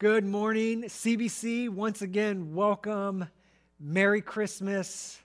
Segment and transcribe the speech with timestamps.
[0.00, 1.68] Good morning, CBC.
[1.68, 3.26] Once again, welcome.
[3.80, 5.18] Merry Christmas.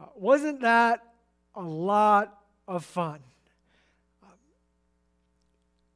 [0.00, 1.04] Uh, wasn't that
[1.54, 2.36] a lot
[2.66, 3.20] of fun?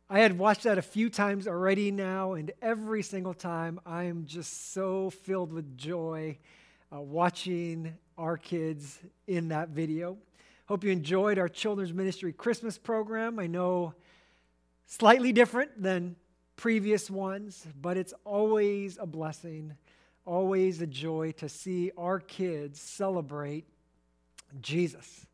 [0.09, 4.25] I had watched that a few times already now, and every single time I am
[4.25, 6.39] just so filled with joy
[6.95, 10.17] uh, watching our kids in that video.
[10.67, 13.41] Hope you enjoyed our children's ministry Christmas program.
[13.41, 13.95] I know
[14.87, 16.15] slightly different than
[16.57, 19.75] previous ones, but it's always a blessing,
[20.25, 23.67] always a joy to see our kids celebrate
[24.61, 25.27] Jesus.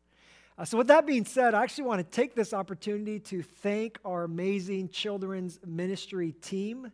[0.57, 3.97] Uh, so, with that being said, I actually want to take this opportunity to thank
[4.03, 6.91] our amazing children's ministry team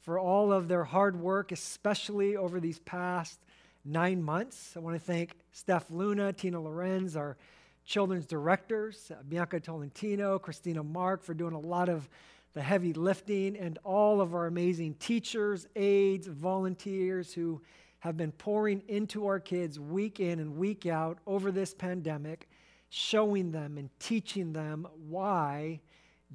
[0.00, 3.38] for all of their hard work, especially over these past
[3.84, 4.74] nine months.
[4.76, 7.36] I want to thank Steph Luna, Tina Lorenz, our
[7.84, 12.08] children's directors, uh, Bianca Tolentino, Christina Mark, for doing a lot of
[12.54, 17.60] the heavy lifting, and all of our amazing teachers, aides, volunteers who
[18.00, 22.48] have been pouring into our kids week in and week out over this pandemic,
[22.90, 25.80] showing them and teaching them why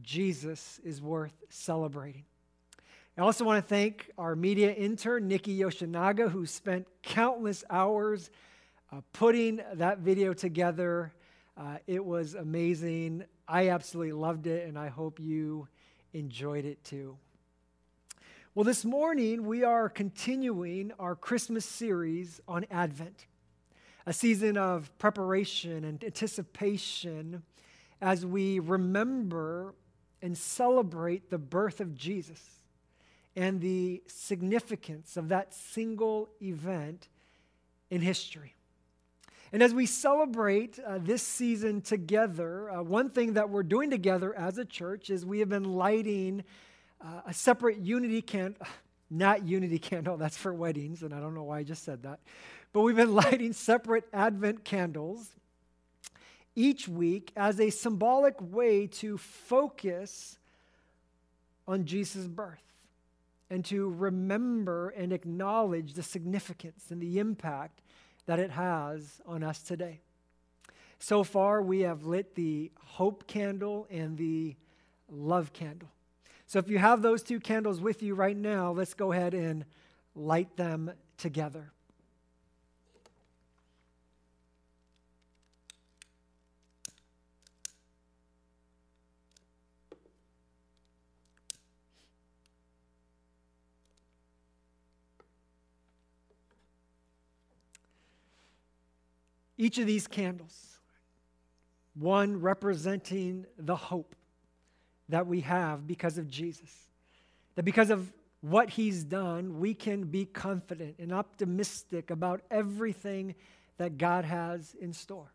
[0.01, 2.25] Jesus is worth celebrating.
[3.17, 8.31] I also want to thank our media intern, Nikki Yoshinaga, who spent countless hours
[8.91, 11.13] uh, putting that video together.
[11.55, 13.23] Uh, it was amazing.
[13.47, 15.67] I absolutely loved it, and I hope you
[16.13, 17.17] enjoyed it too.
[18.55, 23.25] Well, this morning we are continuing our Christmas series on Advent,
[24.05, 27.41] a season of preparation and anticipation
[27.99, 29.73] as we remember
[30.21, 32.41] and celebrate the birth of Jesus
[33.35, 37.07] and the significance of that single event
[37.89, 38.53] in history.
[39.53, 44.35] And as we celebrate uh, this season together, uh, one thing that we're doing together
[44.35, 46.43] as a church is we have been lighting
[46.99, 48.65] uh, a separate unity candle,
[49.11, 52.19] not unity candle, that's for weddings, and I don't know why I just said that,
[52.73, 55.29] but we've been lighting separate Advent candles
[56.55, 60.39] each week as a symbolic way to focus
[61.67, 62.63] on Jesus' birth
[63.51, 67.82] and to remember and acknowledge the significance and the impact
[68.25, 70.01] that it has on us today.
[70.99, 74.55] So far, we have lit the hope candle and the
[75.09, 75.89] love candle.
[76.45, 79.65] So if you have those two candles with you right now, let's go ahead and
[80.15, 81.71] light them together.
[99.63, 100.77] Each of these candles,
[101.93, 104.13] one representing the hope
[105.07, 106.69] that we have because of Jesus.
[107.55, 113.35] That because of what he's done, we can be confident and optimistic about everything
[113.77, 115.31] that God has in store.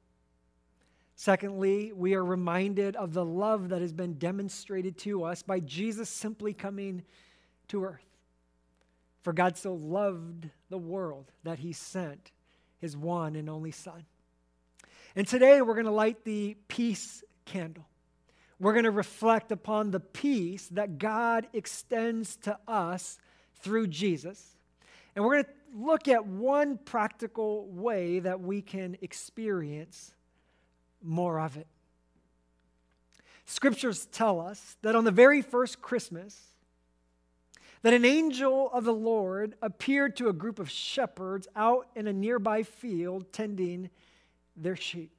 [1.14, 6.10] Secondly, we are reminded of the love that has been demonstrated to us by Jesus
[6.10, 7.02] simply coming
[7.68, 8.18] to earth.
[9.22, 12.32] For God so loved the world that he sent
[12.78, 14.04] his one and only Son.
[15.16, 17.86] And today we're going to light the peace candle.
[18.60, 23.18] We're going to reflect upon the peace that God extends to us
[23.60, 24.56] through Jesus.
[25.14, 30.12] And we're going to look at one practical way that we can experience
[31.02, 31.66] more of it.
[33.44, 36.48] Scriptures tell us that on the very first Christmas,
[37.82, 42.12] that an angel of the Lord appeared to a group of shepherds out in a
[42.12, 43.88] nearby field tending
[44.62, 45.10] their sheep.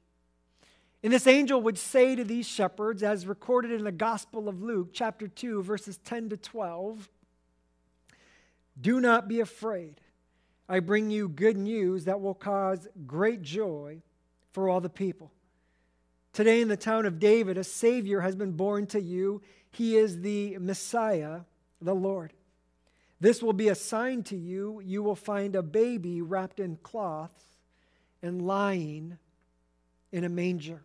[1.02, 4.90] And this angel would say to these shepherds, as recorded in the Gospel of Luke,
[4.92, 7.08] chapter 2, verses 10 to 12,
[8.80, 10.00] Do not be afraid.
[10.68, 14.02] I bring you good news that will cause great joy
[14.52, 15.32] for all the people.
[16.32, 19.42] Today, in the town of David, a Savior has been born to you.
[19.70, 21.40] He is the Messiah,
[21.80, 22.32] the Lord.
[23.20, 24.80] This will be a sign to you.
[24.84, 27.44] You will find a baby wrapped in cloths
[28.22, 29.18] and lying
[30.12, 30.82] in a manger.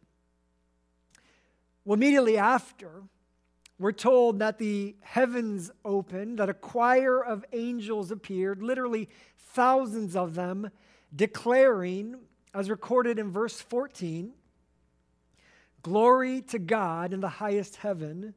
[1.84, 3.04] Well, immediately after,
[3.78, 10.36] we're told that the heavens opened, that a choir of angels appeared, literally thousands of
[10.36, 10.70] them,
[11.16, 12.16] declaring,
[12.54, 14.34] as recorded in verse 14,
[15.82, 18.34] Glory to God in the highest heaven,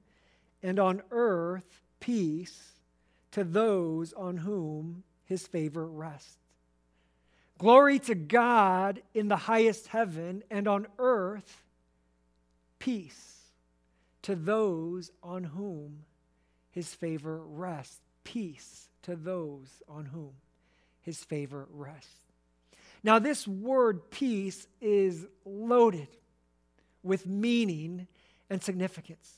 [0.63, 2.73] and on earth peace
[3.31, 6.37] to those on whom his favor rests.
[7.59, 11.65] Glory to God in the highest heaven, and on earth,
[12.79, 13.39] peace
[14.23, 16.05] to those on whom
[16.71, 17.99] his favor rests.
[18.23, 20.33] Peace to those on whom
[21.01, 22.13] his favor rests.
[23.03, 26.09] Now, this word peace is loaded
[27.03, 28.07] with meaning
[28.51, 29.33] and significance.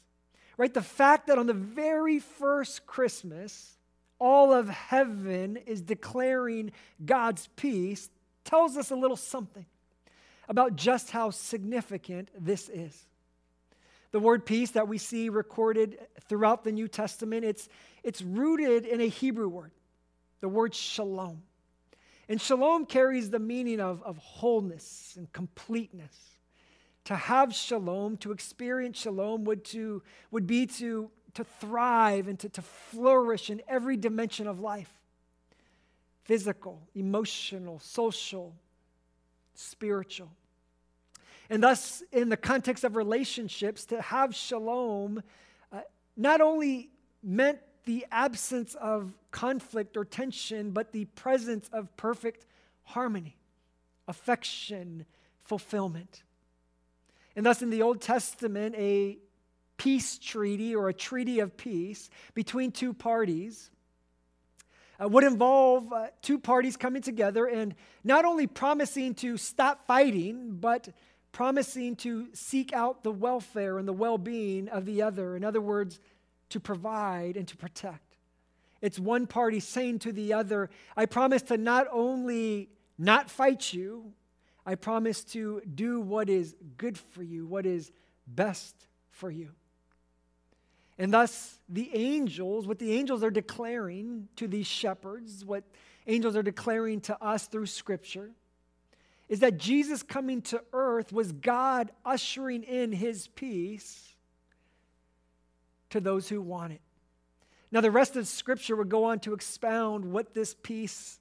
[0.57, 0.75] Right?
[0.75, 3.79] The fact that on the very first Christmas,
[4.21, 6.71] all of heaven is declaring
[7.05, 8.09] God's peace
[8.45, 9.67] tells us a little something
[10.49, 13.07] about just how significant this is.
[14.13, 17.69] The word peace that we see recorded throughout the New Testament, it's,
[18.03, 19.71] it's rooted in a Hebrew word,
[20.41, 21.43] the word shalom.
[22.29, 26.17] And shalom carries the meaning of, of wholeness and completeness.
[27.05, 32.49] To have shalom, to experience shalom, would, to, would be to, to thrive and to,
[32.51, 34.93] to flourish in every dimension of life
[36.25, 38.55] physical, emotional, social,
[39.55, 40.31] spiritual.
[41.49, 45.25] And thus, in the context of relationships, to have shalom
[45.73, 45.81] uh,
[46.17, 46.91] not only
[47.23, 52.47] meant the absence of conflict or tension, but the presence of perfect
[52.85, 53.37] harmony,
[54.07, 55.07] affection,
[55.43, 56.23] fulfillment.
[57.35, 59.19] And thus, in the Old Testament, a
[59.81, 63.71] peace treaty or a treaty of peace between two parties
[65.03, 67.75] uh, would involve uh, two parties coming together and
[68.05, 70.91] not only promising to stop fighting, but
[71.33, 75.35] promising to seek out the welfare and the well being of the other.
[75.35, 75.99] In other words,
[76.51, 78.19] to provide and to protect.
[78.83, 82.69] It's one party saying to the other, I promise to not only
[82.99, 84.13] not fight you,
[84.67, 87.91] I promise to do what is good for you, what is
[88.27, 88.75] best
[89.11, 89.53] for you.
[91.01, 95.65] And thus, the angels, what the angels are declaring to these shepherds, what
[96.07, 98.33] angels are declaring to us through Scripture,
[99.27, 104.15] is that Jesus coming to earth was God ushering in his peace
[105.89, 106.83] to those who want it.
[107.73, 111.19] Now, the rest of Scripture would go on to expound what this peace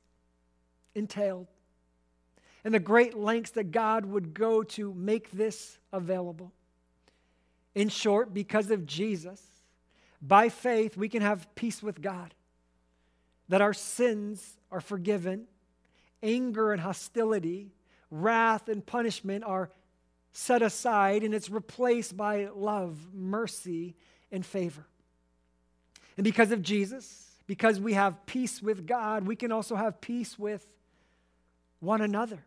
[0.94, 1.48] entailed
[2.66, 6.52] and the great lengths that God would go to make this available.
[7.76, 9.42] In short, because of Jesus,
[10.22, 12.34] by faith, we can have peace with God,
[13.48, 15.46] that our sins are forgiven,
[16.22, 17.72] anger and hostility
[18.12, 19.70] wrath and punishment are
[20.32, 23.96] set aside and it's replaced by love, mercy,
[24.32, 24.86] and favor.
[26.18, 30.38] And because of Jesus, because we have peace with God, we can also have peace
[30.38, 30.66] with
[31.80, 32.44] one another.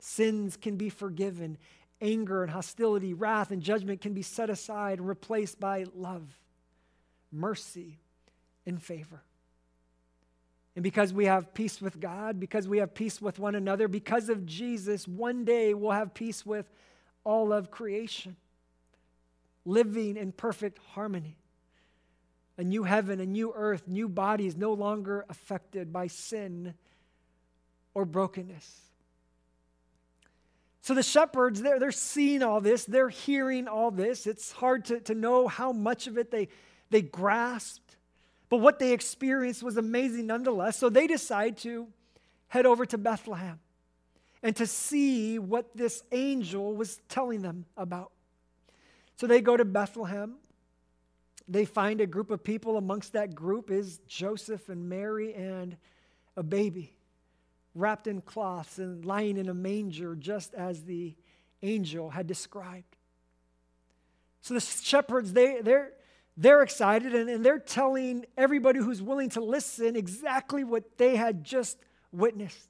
[0.00, 1.58] Sins can be forgiven,
[2.00, 6.38] anger and hostility, wrath and judgment can be set aside and replaced by love,
[7.32, 7.98] mercy,
[8.66, 9.22] and favor.
[10.76, 14.28] And because we have peace with God, because we have peace with one another, because
[14.28, 16.70] of Jesus, one day we'll have peace with
[17.24, 18.36] all of creation,
[19.64, 21.36] living in perfect harmony.
[22.58, 26.74] A new heaven, a new earth, new bodies no longer affected by sin
[27.94, 28.80] or brokenness.
[30.80, 34.26] So the shepherds, they're, they're seeing all this, they're hearing all this.
[34.26, 36.48] It's hard to, to know how much of it they,
[36.90, 37.96] they grasped.
[38.48, 40.78] But what they experienced was amazing nonetheless.
[40.78, 41.88] So they decide to
[42.48, 43.60] head over to Bethlehem
[44.42, 48.10] and to see what this angel was telling them about.
[49.16, 50.36] So they go to Bethlehem.
[51.46, 52.76] They find a group of people.
[52.76, 55.76] Amongst that group is Joseph and Mary and
[56.36, 56.94] a baby
[57.74, 61.14] wrapped in cloths and lying in a manger, just as the
[61.62, 62.96] angel had described.
[64.40, 65.92] So the shepherds, they, they're,
[66.38, 71.42] they're excited and, and they're telling everybody who's willing to listen exactly what they had
[71.42, 71.76] just
[72.12, 72.68] witnessed.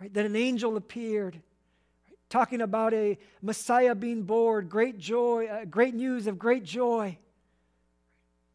[0.00, 0.14] Right?
[0.14, 2.16] That an angel appeared, right?
[2.28, 7.18] talking about a Messiah being born, great joy, uh, great news of great joy.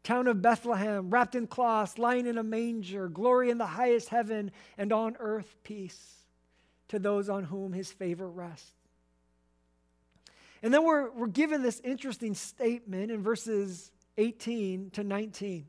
[0.02, 4.50] Town of Bethlehem, wrapped in cloths, lying in a manger, glory in the highest heaven,
[4.78, 6.00] and on earth peace
[6.88, 8.72] to those on whom his favor rests.
[10.62, 15.58] And then we're, we're given this interesting statement in verses 18 to 19.
[15.58, 15.64] It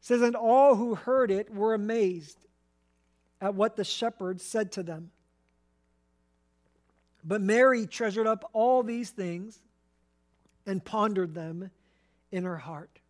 [0.00, 2.38] says, And all who heard it were amazed
[3.40, 5.10] at what the shepherds said to them.
[7.24, 9.58] But Mary treasured up all these things
[10.66, 11.70] and pondered them
[12.30, 13.00] in her heart.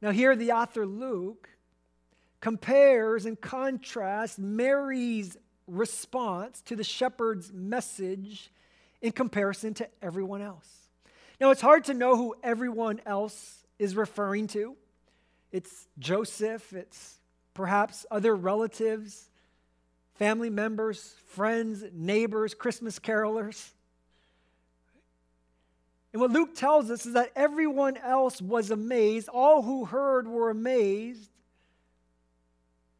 [0.00, 1.48] Now, here the author Luke
[2.40, 8.50] compares and contrasts Mary's response to the shepherd's message
[9.00, 10.68] in comparison to everyone else.
[11.40, 14.76] Now, it's hard to know who everyone else is referring to.
[15.52, 17.18] It's Joseph, it's
[17.54, 19.28] perhaps other relatives,
[20.14, 23.70] family members, friends, neighbors, Christmas carolers.
[26.12, 29.28] And what Luke tells us is that everyone else was amazed.
[29.28, 31.30] All who heard were amazed.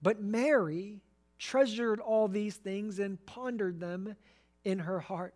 [0.00, 1.00] But Mary
[1.38, 4.14] treasured all these things and pondered them
[4.64, 5.34] in her heart.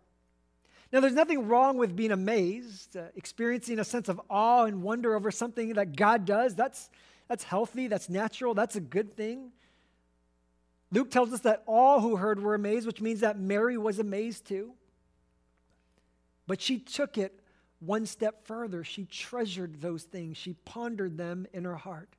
[0.93, 5.15] Now, there's nothing wrong with being amazed, uh, experiencing a sense of awe and wonder
[5.15, 6.53] over something that God does.
[6.53, 6.91] That's,
[7.27, 9.51] that's healthy, that's natural, that's a good thing.
[10.91, 14.45] Luke tells us that all who heard were amazed, which means that Mary was amazed
[14.45, 14.73] too.
[16.45, 17.39] But she took it
[17.79, 18.83] one step further.
[18.83, 22.09] She treasured those things, she pondered them in her heart.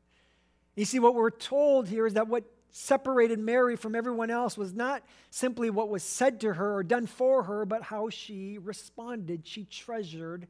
[0.74, 2.42] You see, what we're told here is that what
[2.76, 5.00] separated Mary from everyone else was not
[5.30, 9.46] simply what was said to her or done for her, but how she responded.
[9.46, 10.48] She treasured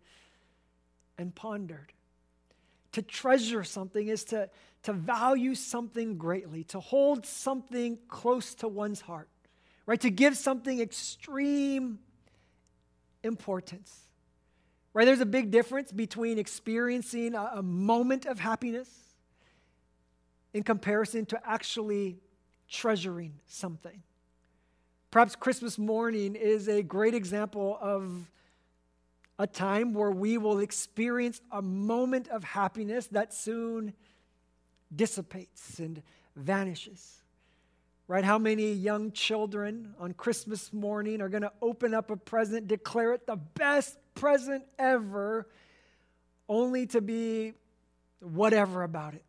[1.19, 1.93] and pondered.
[2.93, 4.49] To treasure something is to,
[4.85, 9.29] to value something greatly, to hold something close to one's heart,
[9.85, 10.01] right?
[10.01, 11.99] To give something extreme
[13.23, 14.01] importance,
[14.95, 15.05] right?
[15.05, 18.89] There's a big difference between experiencing a, a moment of happiness
[20.55, 22.17] in comparison to actually
[22.69, 24.03] treasuring something.
[25.11, 28.31] Perhaps Christmas morning is a great example of
[29.39, 33.93] a time where we will experience a moment of happiness that soon
[34.95, 36.03] dissipates and
[36.37, 37.21] vanishes.
[38.07, 38.25] Right?
[38.25, 43.13] How many young children on Christmas morning are going to open up a present, declare
[43.15, 45.49] it the best present ever,
[46.49, 47.55] only to be
[48.21, 49.25] whatever about it?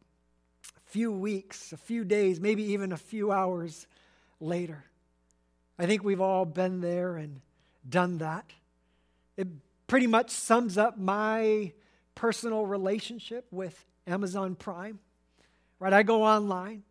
[0.96, 3.86] Few weeks, a few days, maybe even a few hours
[4.40, 4.86] later.
[5.78, 7.42] I think we've all been there and
[7.88, 8.50] done that.
[9.36, 9.50] It
[9.88, 11.74] pretty much sums up my
[12.16, 15.00] personal relationship with Amazon Prime
[15.80, 15.94] right?
[15.94, 16.84] I go online,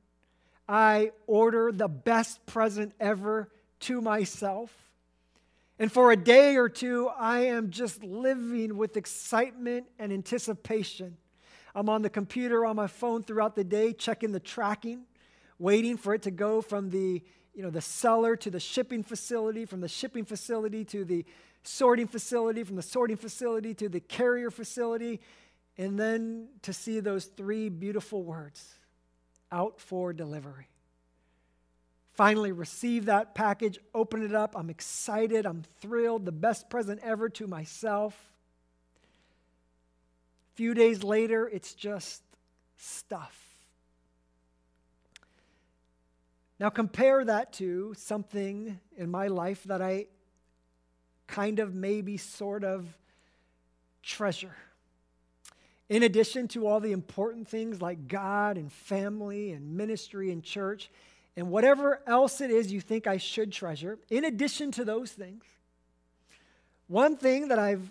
[0.68, 4.70] I order the best present ever to myself.
[5.78, 11.16] And for a day or two, I am just living with excitement and anticipation.
[11.74, 15.02] I'm on the computer, on my phone throughout the day, checking the tracking,
[15.58, 17.22] waiting for it to go from the,
[17.54, 21.24] you know, the seller to the shipping facility, from the shipping facility to the
[21.64, 25.20] sorting facility, from the sorting facility to the carrier facility,
[25.76, 28.74] and then to see those three beautiful words
[29.50, 30.68] out for delivery.
[32.12, 34.56] Finally, receive that package, open it up.
[34.56, 38.33] I'm excited, I'm thrilled, the best present ever to myself.
[40.54, 42.22] Few days later, it's just
[42.76, 43.40] stuff.
[46.60, 50.06] Now, compare that to something in my life that I
[51.26, 52.86] kind of, maybe, sort of
[54.02, 54.54] treasure.
[55.88, 60.90] In addition to all the important things like God and family and ministry and church
[61.36, 65.44] and whatever else it is you think I should treasure, in addition to those things,
[66.86, 67.90] one thing that I've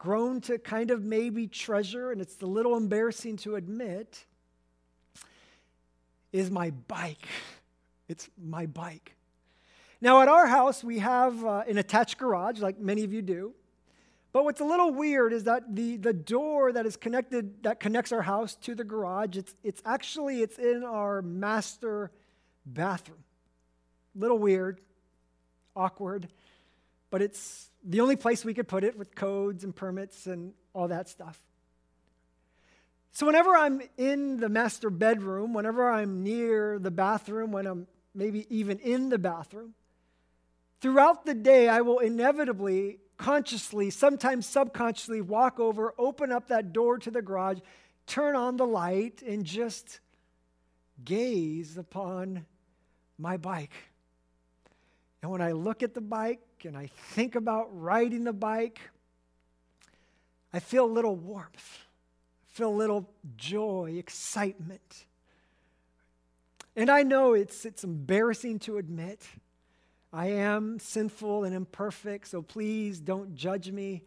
[0.00, 4.24] grown to kind of maybe treasure, and it's a little embarrassing to admit,
[6.32, 7.28] is my bike.
[8.08, 9.14] It's my bike.
[10.00, 13.54] Now, at our house, we have uh, an attached garage, like many of you do.
[14.32, 18.10] But what's a little weird is that the, the door that is connected, that connects
[18.10, 22.10] our house to the garage, it's, it's actually, it's in our master
[22.66, 23.22] bathroom.
[24.16, 24.80] Little weird,
[25.76, 26.26] awkward,
[27.10, 30.88] but it's the only place we could put it with codes and permits and all
[30.88, 31.40] that stuff.
[33.12, 38.46] So whenever I'm in the master bedroom, whenever I'm near the bathroom, when I'm maybe
[38.48, 39.74] even in the bathroom,
[40.80, 46.98] throughout the day, I will inevitably consciously, sometimes subconsciously, walk over, open up that door
[46.98, 47.58] to the garage,
[48.06, 50.00] turn on the light, and just
[51.04, 52.46] gaze upon
[53.18, 53.74] my bike.
[55.20, 58.80] And when I look at the bike and I think about riding the bike,
[60.52, 61.78] I feel a little warmth,
[62.44, 65.06] I feel a little joy, excitement.
[66.76, 69.26] And I know it's, it's embarrassing to admit.
[70.12, 74.02] I am sinful and imperfect, so please don't judge me.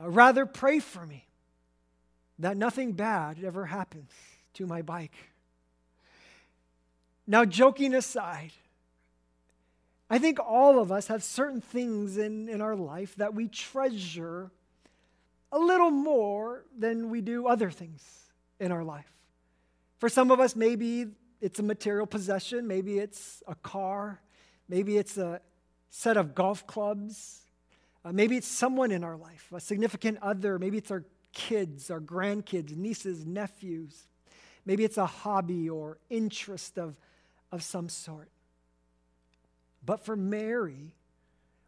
[0.00, 1.26] Uh, rather, pray for me
[2.38, 4.10] that nothing bad ever happens
[4.54, 5.14] to my bike.
[7.26, 8.52] Now, joking aside,
[10.08, 14.50] I think all of us have certain things in, in our life that we treasure
[15.50, 18.04] a little more than we do other things
[18.60, 19.10] in our life.
[19.98, 21.06] For some of us, maybe
[21.40, 24.20] it's a material possession, maybe it's a car,
[24.68, 25.40] Maybe it's a
[25.90, 27.42] set of golf clubs.
[28.04, 30.58] Uh, maybe it's someone in our life, a significant other.
[30.58, 34.06] Maybe it's our kids, our grandkids, nieces, nephews.
[34.64, 36.96] Maybe it's a hobby or interest of,
[37.52, 38.28] of some sort.
[39.86, 40.96] But for Mary,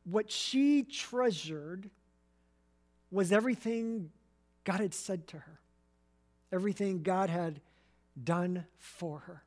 [0.05, 1.89] what she treasured
[3.11, 4.11] was everything
[4.65, 5.61] God had said to her,
[6.53, 7.61] everything God had
[8.23, 9.45] done for her.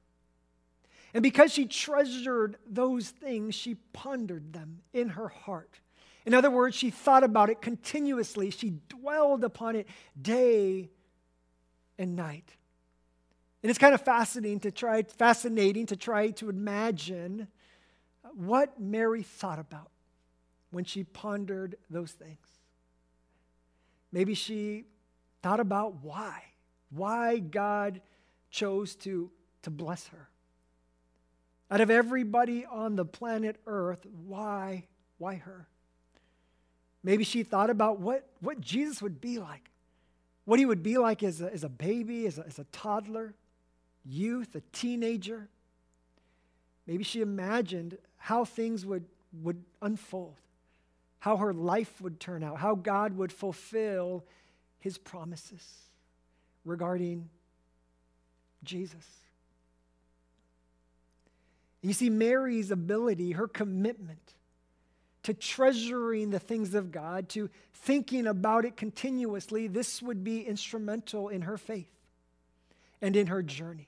[1.13, 5.81] And because she treasured those things, she pondered them in her heart.
[6.25, 8.49] In other words, she thought about it continuously.
[8.51, 9.87] She dwelled upon it
[10.19, 10.89] day
[11.97, 12.55] and night.
[13.61, 17.47] And it's kind of fascinating to try fascinating to try to imagine
[18.35, 19.89] what Mary thought about
[20.71, 22.47] when she pondered those things.
[24.11, 24.85] Maybe she
[25.41, 26.43] thought about why,
[26.89, 28.01] why God
[28.49, 29.31] chose to,
[29.63, 30.29] to bless her.
[31.69, 34.85] Out of everybody on the planet Earth, why,
[35.17, 35.67] why her?
[37.03, 39.71] Maybe she thought about what, what Jesus would be like,
[40.45, 43.33] what he would be like as a, as a baby, as a, as a toddler,
[44.05, 45.47] youth, a teenager.
[46.85, 49.03] Maybe she imagined how things would,
[49.41, 50.35] would unfold,
[51.19, 54.23] how her life would turn out, how God would fulfill
[54.79, 55.63] his promises
[56.63, 57.29] regarding
[58.63, 59.07] Jesus.
[61.81, 64.35] You see, Mary's ability, her commitment
[65.23, 71.29] to treasuring the things of God, to thinking about it continuously, this would be instrumental
[71.29, 71.89] in her faith
[73.01, 73.87] and in her journey.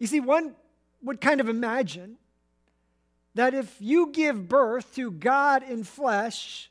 [0.00, 0.56] You see, one
[1.04, 2.16] would kind of imagine
[3.34, 6.70] that if you give birth to God in flesh,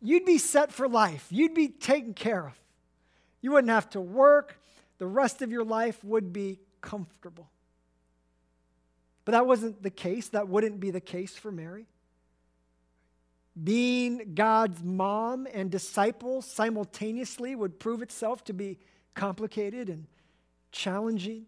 [0.00, 1.26] you'd be set for life.
[1.30, 2.60] You'd be taken care of.
[3.40, 4.58] You wouldn't have to work.
[4.98, 7.48] The rest of your life would be comfortable.
[9.24, 10.28] But that wasn't the case.
[10.28, 11.86] That wouldn't be the case for Mary.
[13.62, 18.78] Being God's mom and disciple simultaneously would prove itself to be
[19.14, 20.06] complicated and
[20.70, 21.46] challenging.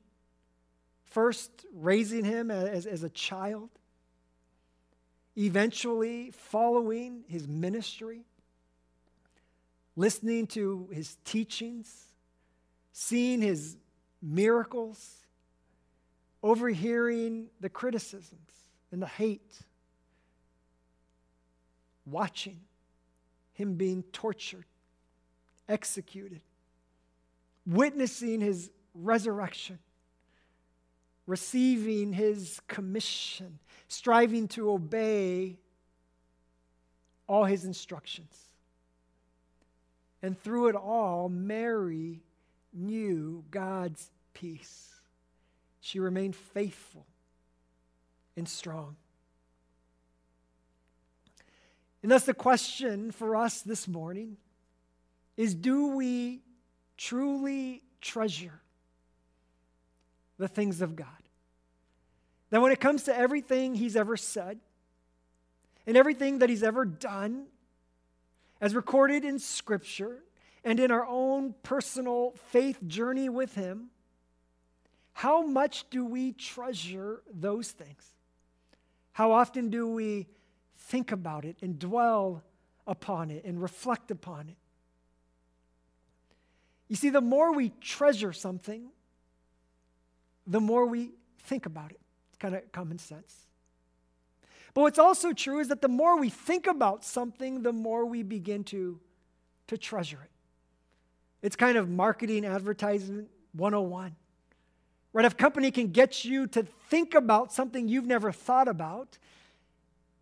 [1.14, 3.70] First, raising him as, as a child,
[5.36, 8.24] eventually, following his ministry,
[9.94, 12.06] listening to his teachings,
[12.92, 13.76] seeing his
[14.20, 15.08] miracles,
[16.42, 18.50] overhearing the criticisms
[18.90, 19.60] and the hate,
[22.04, 22.58] watching
[23.52, 24.66] him being tortured,
[25.68, 26.40] executed,
[27.64, 29.78] witnessing his resurrection,
[31.26, 33.58] receiving his commission,
[33.88, 35.56] striving to obey
[37.26, 38.36] all his instructions.
[40.22, 42.22] And through it all, Mary
[42.72, 44.90] knew God's peace.
[45.80, 47.06] She remained faithful
[48.36, 48.96] and strong.
[52.02, 54.36] And that's the question for us this morning
[55.36, 56.42] is do we
[56.96, 58.60] truly treasure
[60.38, 61.08] the things of God.
[62.50, 64.58] That when it comes to everything He's ever said
[65.86, 67.46] and everything that He's ever done,
[68.60, 70.22] as recorded in Scripture
[70.64, 73.90] and in our own personal faith journey with Him,
[75.12, 78.14] how much do we treasure those things?
[79.12, 80.26] How often do we
[80.76, 82.42] think about it and dwell
[82.86, 84.56] upon it and reflect upon it?
[86.88, 88.88] You see, the more we treasure something,
[90.46, 92.00] the more we think about it.
[92.28, 93.34] It's kind of common sense.
[94.74, 98.22] But what's also true is that the more we think about something, the more we
[98.22, 98.98] begin to,
[99.68, 100.30] to treasure it.
[101.42, 104.16] It's kind of marketing advertisement 101.
[105.12, 105.24] Right?
[105.24, 109.18] If a company can get you to think about something you've never thought about,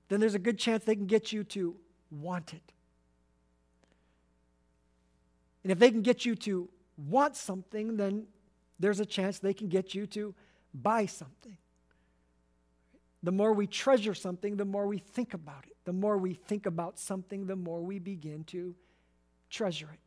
[0.08, 1.74] then there's a good chance they can get you to
[2.10, 2.72] want it.
[5.62, 6.68] And if they can get you to
[7.08, 8.26] want something, then
[8.82, 10.34] there's a chance they can get you to
[10.74, 11.56] buy something.
[13.22, 15.76] The more we treasure something, the more we think about it.
[15.84, 18.74] The more we think about something, the more we begin to
[19.50, 20.00] treasure it.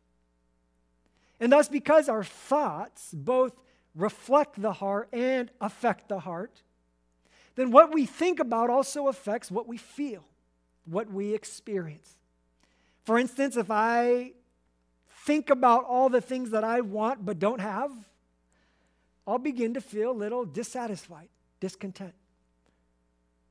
[1.39, 3.53] And thus, because our thoughts both
[3.95, 6.61] reflect the heart and affect the heart,
[7.55, 10.25] then what we think about also affects what we feel,
[10.85, 12.17] what we experience.
[13.05, 14.33] For instance, if I
[15.25, 17.91] think about all the things that I want but don't have,
[19.27, 22.13] I'll begin to feel a little dissatisfied, discontent.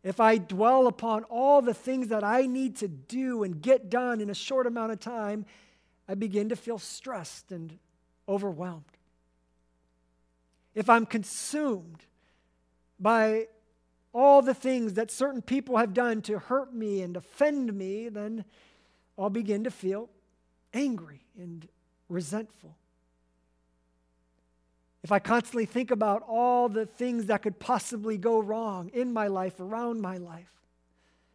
[0.03, 4.21] If I dwell upon all the things that I need to do and get done
[4.21, 5.47] in a short amount of time,
[6.09, 7.79] I begin to feel stressed and
[8.29, 8.85] overwhelmed.
[10.75, 12.05] If I'm consumed
[13.01, 13.47] by
[14.13, 18.45] all the things that certain people have done to hurt me and offend me, then
[19.19, 20.11] I'll begin to feel
[20.73, 21.67] angry and
[22.09, 22.77] resentful
[25.05, 29.27] if I constantly think about all the things that could possibly go wrong in my
[29.27, 30.51] life, around my life,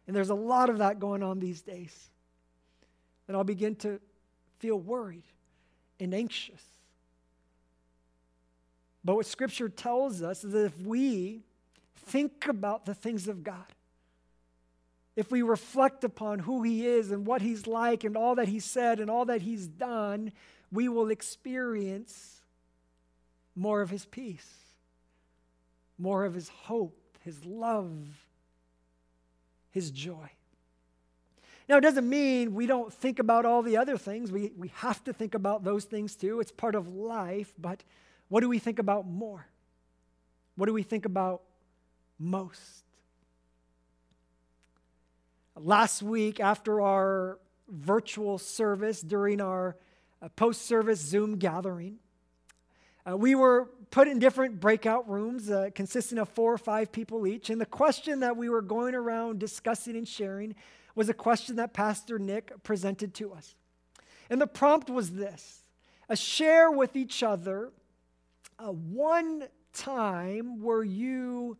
[0.08, 2.10] and there's a lot of that going on these days,
[3.26, 4.00] then I'll begin to
[4.58, 5.22] feel worried
[6.00, 6.60] and anxious.
[9.04, 11.44] But what Scripture tells us is that if we
[11.94, 13.72] think about the things of God,
[15.14, 18.58] if we reflect upon who He is and what He's like and all that He
[18.58, 20.32] said and all that He's done,
[20.72, 22.39] we will experience
[23.60, 24.48] more of His peace,
[25.98, 27.92] more of His hope, His love,
[29.70, 30.30] His joy.
[31.68, 34.32] Now, it doesn't mean we don't think about all the other things.
[34.32, 36.40] We, we have to think about those things too.
[36.40, 37.84] It's part of life, but
[38.28, 39.46] what do we think about more?
[40.56, 41.42] What do we think about
[42.18, 42.84] most?
[45.54, 49.76] Last week, after our virtual service during our
[50.22, 51.98] uh, post service Zoom gathering,
[53.08, 57.26] uh, we were put in different breakout rooms uh, consisting of four or five people
[57.26, 57.50] each.
[57.50, 60.54] And the question that we were going around discussing and sharing
[60.94, 63.54] was a question that Pastor Nick presented to us.
[64.28, 65.64] And the prompt was this
[66.08, 67.70] a share with each other
[68.58, 71.56] uh, one time where you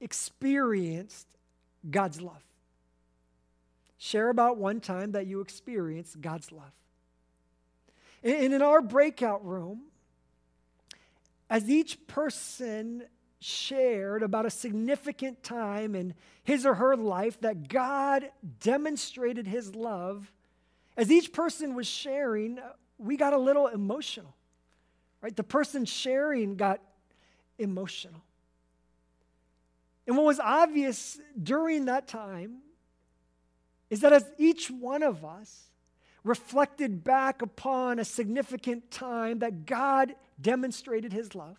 [0.00, 1.26] experienced
[1.88, 2.42] God's love.
[3.98, 6.72] Share about one time that you experienced God's love.
[8.24, 9.82] And in our breakout room,
[11.52, 13.02] as each person
[13.38, 20.32] shared about a significant time in his or her life that God demonstrated his love,
[20.96, 22.58] as each person was sharing,
[22.96, 24.34] we got a little emotional.
[25.20, 25.36] Right?
[25.36, 26.80] The person sharing got
[27.58, 28.22] emotional.
[30.06, 32.60] And what was obvious during that time
[33.90, 35.64] is that as each one of us
[36.24, 41.58] reflected back upon a significant time that God demonstrated his love,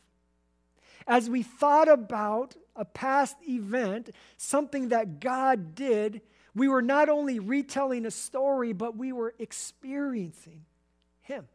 [1.07, 6.21] as we thought about a past event, something that God did,
[6.55, 10.65] we were not only retelling a story, but we were experiencing
[11.21, 11.47] Him.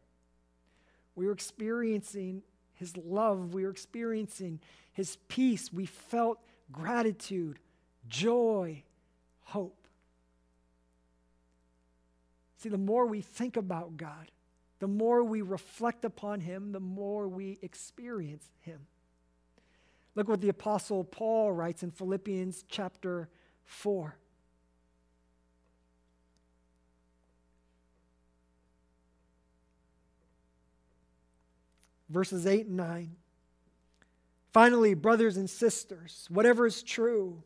[1.15, 2.43] We were experiencing
[2.75, 3.53] His love.
[3.53, 4.59] We were experiencing
[4.93, 5.71] His peace.
[5.71, 6.39] We felt
[6.71, 7.59] gratitude,
[8.07, 8.83] joy,
[9.43, 9.78] hope.
[12.59, 14.31] See, the more we think about God,
[14.79, 18.79] the more we reflect upon Him, the more we experience Him.
[20.13, 23.29] Look what the Apostle Paul writes in Philippians chapter
[23.65, 24.15] 4.
[32.09, 33.15] verses 8 and 9.
[34.51, 37.43] Finally, brothers and sisters, whatever is true,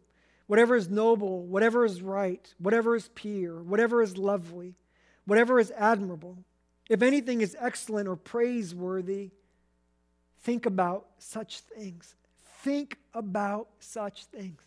[0.47, 4.76] whatever is noble, whatever is right, whatever is pure, whatever is lovely,
[5.25, 6.38] whatever is admirable,
[6.89, 9.31] if anything is excellent or praiseworthy,
[10.41, 12.15] think about such things.
[12.62, 14.62] Think about such things.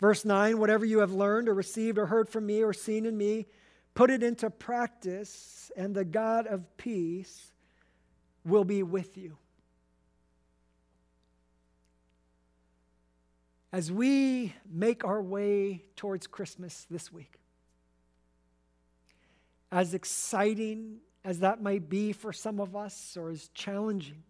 [0.00, 3.16] Verse 9 whatever you have learned or received or heard from me or seen in
[3.16, 3.46] me,
[3.94, 7.52] put it into practice, and the God of peace
[8.44, 9.36] will be with you.
[13.72, 17.37] As we make our way towards Christmas this week,
[19.70, 24.22] as exciting as that might be for some of us, or as challenging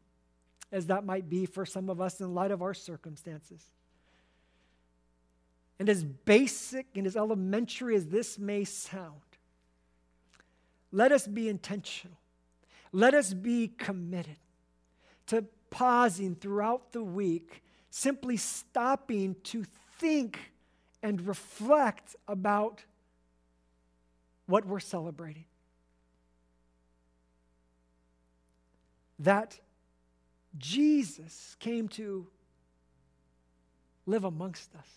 [0.70, 3.64] as that might be for some of us in light of our circumstances,
[5.78, 9.20] and as basic and as elementary as this may sound,
[10.90, 12.18] let us be intentional.
[12.92, 14.38] Let us be committed
[15.26, 19.64] to pausing throughout the week, simply stopping to
[19.98, 20.38] think
[21.02, 22.84] and reflect about
[24.48, 25.44] what we're celebrating.
[29.20, 29.58] That
[30.56, 32.26] Jesus came to
[34.06, 34.88] live amongst us.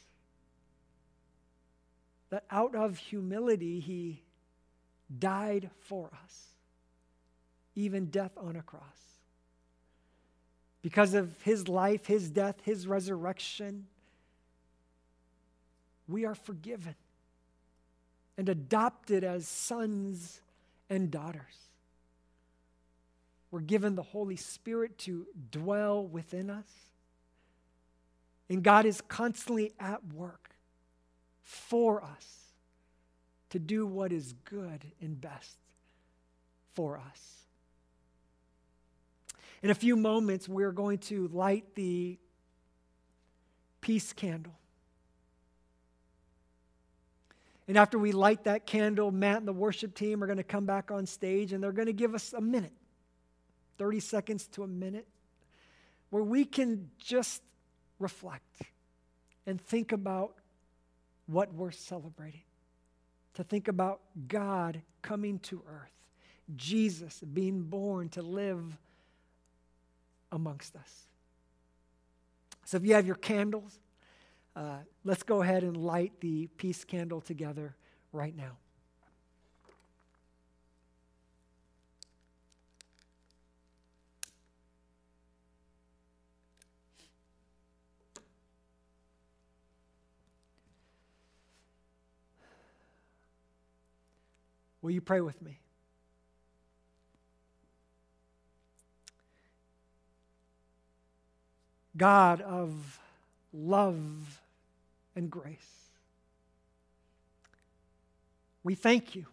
[2.30, 4.24] That out of humility, he
[5.20, 6.52] died for us
[7.76, 8.82] even death on a cross.
[10.82, 13.88] Because of his life, his death, his resurrection,
[16.08, 16.96] we are forgiven
[18.38, 20.42] and adopted as sons
[20.90, 21.70] and daughters.
[23.52, 26.70] We're given the Holy Spirit to dwell within us.
[28.50, 30.56] And God is constantly at work
[31.44, 32.42] for us
[33.50, 35.58] to do what is good and best
[36.74, 37.46] for us.
[39.62, 42.18] In a few moments, we're going to light the
[43.82, 44.56] peace candle.
[47.68, 50.66] And after we light that candle, Matt and the worship team are going to come
[50.66, 52.74] back on stage and they're going to give us a minute
[53.78, 55.08] 30 seconds to a minute
[56.10, 57.42] where we can just
[58.00, 58.62] reflect
[59.48, 60.36] and think about
[61.26, 62.42] what we're celebrating.
[63.34, 65.94] to think about God coming to earth,
[66.56, 68.78] Jesus being born to live
[70.32, 71.08] amongst us.
[72.66, 73.80] So if you have your candles,
[74.56, 77.76] uh, let's go ahead and light the peace candle together
[78.12, 78.58] right now.
[94.82, 95.60] Will you pray with me?
[101.96, 103.00] God of
[103.54, 104.41] love
[105.22, 105.92] and grace,
[108.64, 109.28] we thank you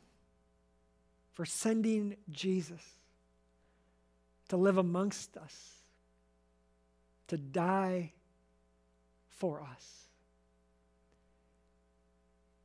[1.33, 2.83] for sending Jesus
[4.49, 5.83] to live amongst us,
[7.29, 8.13] to die
[9.29, 10.09] for us.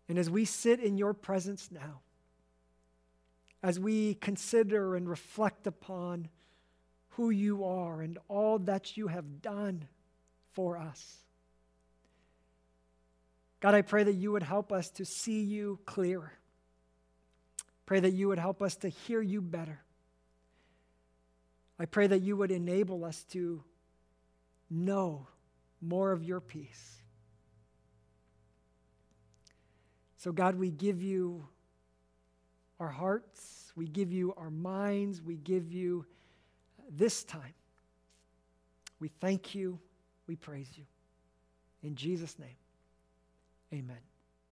[0.09, 2.01] And as we sit in your presence now,
[3.61, 6.27] as we consider and reflect upon
[7.11, 9.87] who you are and all that you have done
[10.51, 11.22] for us.
[13.63, 16.33] God, I pray that you would help us to see you clearer.
[17.85, 19.79] Pray that you would help us to hear you better.
[21.79, 23.63] I pray that you would enable us to
[24.69, 25.27] know
[25.79, 26.97] more of your peace.
[30.17, 31.47] So, God, we give you
[32.81, 36.05] our hearts, we give you our minds, we give you
[36.89, 37.53] this time.
[38.99, 39.79] We thank you,
[40.27, 40.83] we praise you.
[41.81, 42.57] In Jesus' name,
[43.73, 44.12] amen.